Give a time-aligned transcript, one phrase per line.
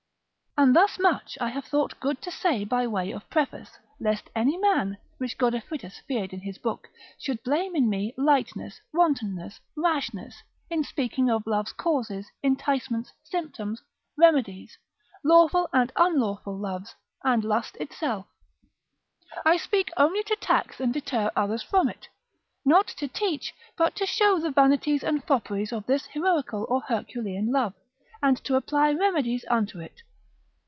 [0.57, 4.57] And thus much I have thought good to say by way of preface, lest any
[4.57, 10.83] man (which Godefridus feared in his book) should blame in me lightness, wantonness, rashness, in
[10.83, 13.81] speaking of love's causes, enticements, symptoms,
[14.17, 14.77] remedies,
[15.23, 18.27] lawful and unlawful loves, and lust itself,
[19.45, 22.09] I speak it only to tax and deter others from it,
[22.65, 27.53] not to teach, but to show the vanities and fopperies of this heroical or Herculean
[27.53, 27.73] love,
[28.21, 30.01] and to apply remedies unto it.